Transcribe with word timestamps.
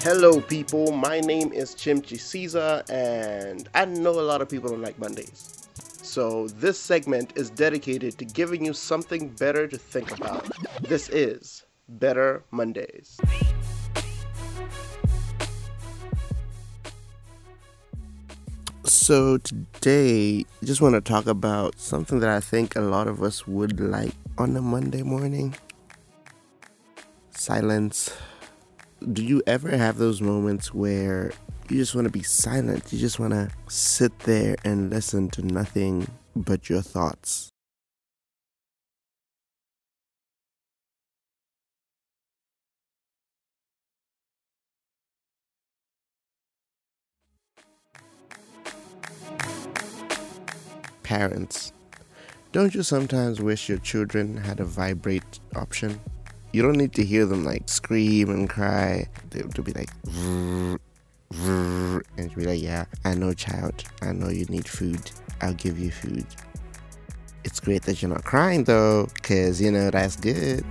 Hello, 0.00 0.40
people. 0.40 0.92
My 0.92 1.18
name 1.18 1.52
is 1.52 1.74
Chimchi 1.74 2.20
Caesar, 2.20 2.84
and 2.88 3.68
I 3.74 3.84
know 3.84 4.10
a 4.10 4.22
lot 4.22 4.40
of 4.40 4.48
people 4.48 4.70
don't 4.70 4.80
like 4.80 4.96
Mondays. 4.96 5.68
So, 6.02 6.46
this 6.48 6.78
segment 6.78 7.32
is 7.36 7.50
dedicated 7.50 8.16
to 8.18 8.24
giving 8.24 8.64
you 8.64 8.72
something 8.72 9.28
better 9.30 9.66
to 9.66 9.76
think 9.76 10.16
about. 10.16 10.48
This 10.80 11.08
is 11.08 11.64
Better 11.88 12.44
Mondays. 12.52 13.18
So, 18.84 19.38
today, 19.38 20.46
just 20.62 20.80
want 20.80 20.94
to 20.94 21.00
talk 21.00 21.26
about 21.26 21.78
something 21.78 22.20
that 22.20 22.30
I 22.30 22.38
think 22.38 22.76
a 22.76 22.80
lot 22.80 23.08
of 23.08 23.20
us 23.20 23.48
would 23.48 23.80
like 23.80 24.14
on 24.38 24.56
a 24.56 24.62
Monday 24.62 25.02
morning 25.02 25.56
silence. 27.30 28.12
Do 29.00 29.24
you 29.24 29.42
ever 29.46 29.76
have 29.76 29.96
those 29.96 30.20
moments 30.20 30.74
where 30.74 31.30
you 31.68 31.76
just 31.76 31.94
want 31.94 32.06
to 32.06 32.10
be 32.10 32.24
silent? 32.24 32.92
You 32.92 32.98
just 32.98 33.20
want 33.20 33.32
to 33.32 33.48
sit 33.68 34.18
there 34.20 34.56
and 34.64 34.90
listen 34.90 35.30
to 35.30 35.42
nothing 35.42 36.10
but 36.34 36.68
your 36.68 36.82
thoughts? 36.82 37.50
Parents, 51.04 51.72
don't 52.50 52.74
you 52.74 52.82
sometimes 52.82 53.40
wish 53.40 53.68
your 53.68 53.78
children 53.78 54.38
had 54.38 54.58
a 54.58 54.64
vibrate 54.64 55.38
option? 55.54 56.00
You 56.52 56.62
don't 56.62 56.76
need 56.76 56.92
to 56.94 57.04
hear 57.04 57.26
them 57.26 57.44
like 57.44 57.68
scream 57.68 58.30
and 58.30 58.48
cry. 58.48 59.06
They'll, 59.30 59.48
be 59.48 59.72
like, 59.72 59.90
and 61.36 62.34
be 62.34 62.44
like, 62.46 62.62
yeah, 62.62 62.86
I 63.04 63.14
know, 63.14 63.34
child. 63.34 63.84
I 64.00 64.12
know 64.12 64.28
you 64.28 64.46
need 64.46 64.68
food. 64.68 65.10
I'll 65.40 65.54
give 65.54 65.78
you 65.78 65.90
food. 65.90 66.26
It's 67.44 67.60
great 67.60 67.82
that 67.82 68.02
you're 68.02 68.10
not 68.10 68.24
crying 68.24 68.64
though, 68.64 69.08
because 69.14 69.60
you 69.60 69.70
know 69.70 69.90
that's 69.90 70.16
good. 70.16 70.64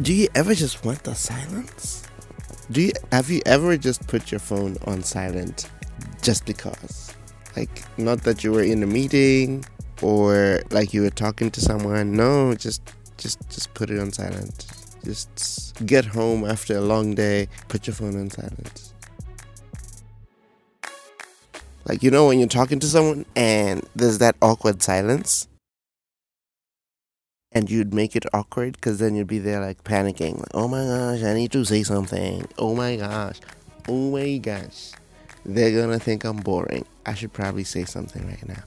Do 0.00 0.14
you 0.14 0.28
ever 0.34 0.54
just 0.54 0.84
want 0.84 1.02
the 1.02 1.14
silence? 1.14 2.04
Do 2.70 2.80
you 2.80 2.92
have 3.12 3.28
you 3.28 3.42
ever 3.44 3.76
just 3.76 4.06
put 4.06 4.30
your 4.30 4.38
phone 4.38 4.76
on 4.86 5.02
silent 5.02 5.68
just 6.22 6.46
because? 6.46 7.12
Like 7.56 7.84
not 7.98 8.22
that 8.22 8.42
you 8.42 8.52
were 8.52 8.62
in 8.62 8.82
a 8.82 8.86
meeting 8.86 9.64
or 10.00 10.60
like 10.70 10.94
you 10.94 11.02
were 11.02 11.10
talking 11.10 11.50
to 11.50 11.60
someone. 11.60 12.12
No, 12.12 12.54
just 12.54 12.80
just 13.20 13.38
just 13.50 13.72
put 13.74 13.90
it 13.90 14.00
on 14.00 14.12
silent. 14.12 14.66
Just 15.04 15.86
get 15.86 16.04
home 16.04 16.44
after 16.44 16.76
a 16.76 16.80
long 16.80 17.14
day, 17.14 17.48
put 17.68 17.86
your 17.86 17.94
phone 17.94 18.18
on 18.18 18.30
silent. 18.30 18.92
Like 21.84 22.02
you 22.02 22.10
know 22.10 22.26
when 22.26 22.38
you're 22.38 22.48
talking 22.48 22.80
to 22.80 22.86
someone 22.86 23.24
and 23.36 23.86
there's 23.94 24.18
that 24.18 24.36
awkward 24.42 24.82
silence? 24.82 25.46
And 27.52 27.68
you'd 27.68 27.92
make 27.92 28.14
it 28.14 28.24
awkward 28.32 28.74
because 28.74 28.98
then 28.98 29.16
you'd 29.16 29.26
be 29.26 29.40
there 29.40 29.60
like 29.60 29.82
panicking 29.82 30.38
like, 30.38 30.54
oh 30.54 30.68
my 30.68 30.84
gosh 30.84 31.24
i 31.24 31.34
need 31.34 31.50
to 31.52 31.64
say 31.64 31.82
something. 31.82 32.46
Oh 32.58 32.74
my 32.74 32.96
gosh. 32.96 33.40
Oh 33.88 34.10
my 34.10 34.38
gosh. 34.38 34.92
They're 35.44 35.80
gonna 35.80 35.98
think 35.98 36.24
i'm 36.24 36.36
boring. 36.36 36.84
I 37.06 37.14
should 37.14 37.32
probably 37.32 37.64
say 37.64 37.84
something 37.84 38.26
right 38.26 38.48
now. 38.48 38.62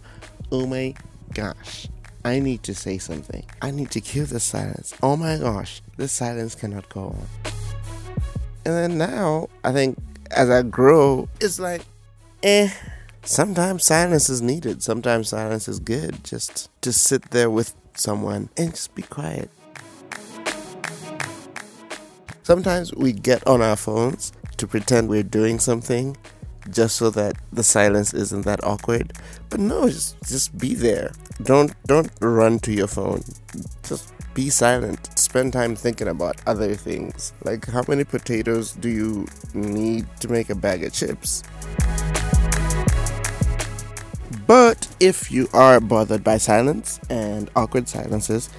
Oh 0.51 0.67
my 0.67 0.93
gosh 1.33 1.87
i 2.25 2.39
need 2.39 2.63
to 2.63 2.73
say 2.73 2.97
something. 2.97 3.43
I 3.61 3.71
need 3.71 3.91
to 3.91 4.01
kill 4.01 4.25
the 4.25 4.39
silence. 4.39 4.93
Oh 5.03 5.15
my 5.17 5.37
gosh 5.37 5.81
this 5.97 6.11
silence 6.11 6.55
cannot 6.55 6.89
go 6.89 7.07
on. 7.07 7.27
And 8.65 8.75
then 8.75 8.97
now 8.97 9.49
i 9.63 9.71
think 9.71 9.97
as 10.31 10.49
i 10.49 10.61
grow 10.61 11.27
it's 11.41 11.59
like 11.59 11.83
eh 12.41 12.69
sometimes 13.23 13.83
silence 13.83 14.29
is 14.29 14.41
needed. 14.41 14.83
Sometimes 14.83 15.29
silence 15.29 15.67
is 15.67 15.79
good 15.79 16.23
just 16.23 16.69
to 16.81 16.93
sit 16.93 17.31
there 17.31 17.49
with 17.49 17.73
someone 17.95 18.49
and 18.57 18.71
just 18.71 18.93
be 18.95 19.01
quiet. 19.01 19.49
Sometimes 22.43 22.93
we 22.93 23.13
get 23.13 23.45
on 23.47 23.61
our 23.61 23.77
phones 23.77 24.33
to 24.57 24.67
pretend 24.67 25.07
we're 25.07 25.23
doing 25.23 25.59
something 25.59 26.17
just 26.69 26.95
so 26.95 27.09
that 27.11 27.35
the 27.51 27.63
silence 27.63 28.13
isn't 28.13 28.43
that 28.45 28.63
awkward. 28.63 29.13
But 29.49 29.59
no, 29.59 29.89
just 29.89 30.17
just 30.23 30.57
be 30.57 30.75
there. 30.75 31.11
Don't 31.41 31.73
don't 31.85 32.11
run 32.21 32.59
to 32.59 32.71
your 32.71 32.87
phone. 32.87 33.23
Just 33.83 34.13
be 34.33 34.49
silent. 34.49 35.17
Spend 35.17 35.53
time 35.53 35.75
thinking 35.75 36.07
about 36.07 36.41
other 36.47 36.75
things. 36.75 37.33
Like 37.43 37.65
how 37.65 37.83
many 37.87 38.03
potatoes 38.03 38.73
do 38.73 38.89
you 38.89 39.27
need 39.53 40.07
to 40.21 40.27
make 40.27 40.49
a 40.49 40.55
bag 40.55 40.83
of 40.83 40.93
chips? 40.93 41.43
But 44.47 44.87
if 44.99 45.31
you 45.31 45.47
are 45.53 45.79
bothered 45.79 46.23
by 46.23 46.37
silence 46.37 46.99
and 47.09 47.49
awkward 47.55 47.87
silences, 47.87 48.49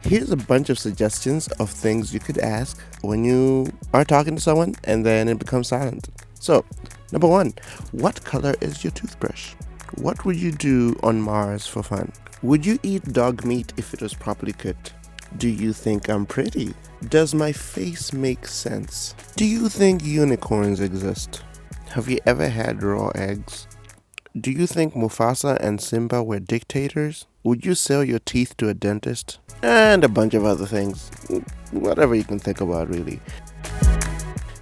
here's 0.00 0.30
a 0.30 0.36
bunch 0.36 0.70
of 0.70 0.78
suggestions 0.78 1.48
of 1.60 1.70
things 1.70 2.14
you 2.14 2.20
could 2.20 2.38
ask 2.38 2.80
when 3.02 3.24
you 3.24 3.72
are 3.92 4.04
talking 4.04 4.36
to 4.36 4.40
someone 4.40 4.74
and 4.84 5.04
then 5.04 5.28
it 5.28 5.38
becomes 5.38 5.68
silent. 5.68 6.08
So, 6.40 6.64
number 7.12 7.28
one, 7.28 7.54
what 7.92 8.24
color 8.24 8.54
is 8.60 8.84
your 8.84 8.90
toothbrush? 8.92 9.54
What 9.96 10.24
would 10.24 10.36
you 10.36 10.52
do 10.52 10.98
on 11.02 11.20
Mars 11.20 11.66
for 11.66 11.82
fun? 11.82 12.12
Would 12.42 12.66
you 12.66 12.78
eat 12.82 13.12
dog 13.12 13.44
meat 13.44 13.72
if 13.76 13.94
it 13.94 14.02
was 14.02 14.14
properly 14.14 14.52
cooked? 14.52 14.92
Do 15.36 15.48
you 15.48 15.72
think 15.72 16.08
I'm 16.08 16.26
pretty? 16.26 16.74
Does 17.08 17.34
my 17.34 17.52
face 17.52 18.12
make 18.12 18.46
sense? 18.46 19.14
Do 19.36 19.44
you 19.44 19.68
think 19.68 20.04
unicorns 20.04 20.80
exist? 20.80 21.42
Have 21.90 22.08
you 22.08 22.18
ever 22.26 22.48
had 22.48 22.82
raw 22.82 23.08
eggs? 23.14 23.66
Do 24.40 24.50
you 24.50 24.66
think 24.66 24.94
Mufasa 24.94 25.56
and 25.60 25.80
Simba 25.80 26.22
were 26.22 26.40
dictators? 26.40 27.26
Would 27.44 27.64
you 27.64 27.74
sell 27.74 28.02
your 28.02 28.18
teeth 28.18 28.56
to 28.56 28.68
a 28.68 28.74
dentist? 28.74 29.38
And 29.62 30.02
a 30.02 30.08
bunch 30.08 30.34
of 30.34 30.44
other 30.44 30.66
things. 30.66 31.10
Whatever 31.70 32.14
you 32.14 32.24
can 32.24 32.38
think 32.38 32.60
about, 32.60 32.88
really. 32.88 33.20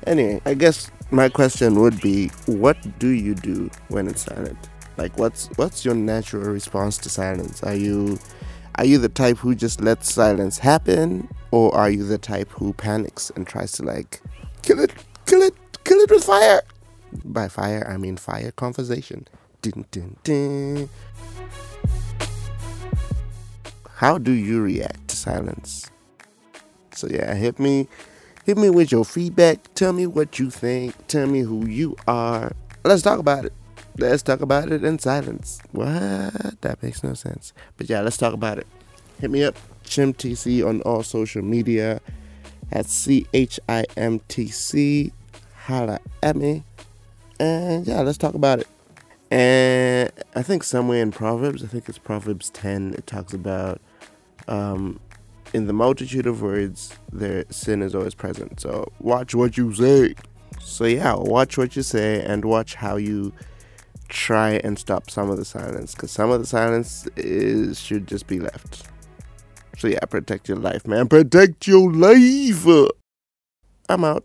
Anyway, 0.06 0.42
I 0.44 0.54
guess 0.54 0.90
my 1.12 1.28
question 1.28 1.78
would 1.78 2.00
be 2.00 2.28
what 2.46 2.98
do 2.98 3.08
you 3.08 3.34
do 3.34 3.70
when 3.88 4.08
it's 4.08 4.24
silent? 4.24 4.70
Like 4.96 5.18
what's 5.18 5.48
what's 5.56 5.84
your 5.84 5.94
natural 5.94 6.50
response 6.50 6.96
to 6.98 7.10
silence? 7.10 7.62
Are 7.62 7.74
you 7.74 8.18
are 8.76 8.86
you 8.86 8.96
the 8.96 9.10
type 9.10 9.36
who 9.36 9.54
just 9.54 9.82
lets 9.82 10.10
silence 10.10 10.58
happen 10.58 11.28
or 11.50 11.74
are 11.74 11.90
you 11.90 12.04
the 12.04 12.16
type 12.16 12.50
who 12.50 12.72
panics 12.72 13.30
and 13.36 13.46
tries 13.46 13.72
to 13.72 13.82
like 13.82 14.22
kill 14.62 14.80
it, 14.80 14.92
kill 15.26 15.42
it, 15.42 15.54
kill 15.84 15.98
it 15.98 16.10
with 16.10 16.24
fire? 16.24 16.62
By 17.24 17.48
fire, 17.48 17.86
I 17.86 17.98
mean 17.98 18.16
fire 18.16 18.50
conversation. 18.50 19.28
Dun, 19.60 19.84
dun, 19.90 20.16
dun. 20.24 20.88
How 23.96 24.16
do 24.16 24.32
you 24.32 24.62
react 24.62 25.08
to 25.08 25.16
silence? 25.16 25.90
So 26.94 27.06
yeah, 27.08 27.34
hit 27.34 27.58
me 27.58 27.86
hit 28.44 28.58
me 28.58 28.70
with 28.70 28.92
your 28.92 29.04
feedback. 29.04 29.72
Tell 29.74 29.92
me 29.92 30.06
what 30.06 30.38
you 30.38 30.50
think. 30.50 30.94
Tell 31.06 31.26
me 31.26 31.40
who 31.40 31.66
you 31.66 31.96
are. 32.06 32.52
Let's 32.84 33.02
talk 33.02 33.18
about 33.18 33.44
it. 33.44 33.52
Let's 33.98 34.22
talk 34.22 34.40
about 34.40 34.72
it 34.72 34.84
in 34.84 34.98
silence. 34.98 35.60
What? 35.72 36.60
That 36.62 36.78
makes 36.82 37.04
no 37.04 37.14
sense. 37.14 37.52
But 37.76 37.90
yeah, 37.90 38.00
let's 38.00 38.16
talk 38.16 38.32
about 38.32 38.58
it. 38.58 38.66
Hit 39.20 39.30
me 39.30 39.44
up, 39.44 39.56
ChimTC 39.84 40.66
on 40.66 40.80
all 40.82 41.02
social 41.02 41.42
media 41.42 42.00
at 42.72 42.86
C 42.86 43.26
H 43.34 43.60
I 43.68 43.84
M 43.96 44.20
T 44.28 44.48
C. 44.48 45.12
Holla 45.66 46.00
at 46.22 46.36
me. 46.36 46.64
And 47.38 47.86
yeah, 47.86 48.00
let's 48.00 48.18
talk 48.18 48.34
about 48.34 48.60
it. 48.60 48.68
And 49.30 50.10
I 50.34 50.42
think 50.42 50.64
somewhere 50.64 51.02
in 51.02 51.10
Proverbs, 51.10 51.62
I 51.62 51.66
think 51.66 51.88
it's 51.88 51.98
Proverbs 51.98 52.50
10, 52.50 52.94
it 52.98 53.06
talks 53.06 53.32
about 53.32 53.80
um, 54.48 55.00
in 55.52 55.66
the 55.66 55.72
multitude 55.72 56.26
of 56.26 56.42
words, 56.42 56.94
their 57.12 57.44
sin 57.50 57.82
is 57.82 57.94
always 57.94 58.14
present. 58.14 58.60
So 58.60 58.90
watch 59.00 59.34
what 59.34 59.56
you 59.56 59.72
say. 59.74 60.14
So 60.60 60.84
yeah, 60.84 61.14
watch 61.14 61.58
what 61.58 61.76
you 61.76 61.82
say 61.82 62.22
and 62.24 62.44
watch 62.44 62.74
how 62.74 62.96
you 62.96 63.32
try 64.08 64.52
and 64.64 64.78
stop 64.78 65.10
some 65.10 65.30
of 65.30 65.38
the 65.38 65.44
silence 65.44 65.94
because 65.94 66.10
some 66.10 66.30
of 66.30 66.40
the 66.40 66.46
silence 66.46 67.08
is 67.16 67.80
should 67.80 68.06
just 68.06 68.26
be 68.26 68.38
left. 68.38 68.86
So 69.78 69.88
yeah, 69.88 70.04
protect 70.04 70.48
your 70.48 70.58
life, 70.58 70.86
man. 70.86 71.08
Protect 71.08 71.66
your 71.66 71.90
life. 71.92 72.66
I'm 73.88 74.04
out. 74.04 74.24